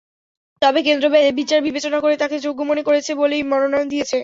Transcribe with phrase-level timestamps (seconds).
[0.61, 1.05] তবে কেন্দ্র
[1.39, 4.17] বিচার-বিবেচনা করে তাঁকে যোগ্য মনে করেছে বলেই মনোনয়ন দিয়েছে।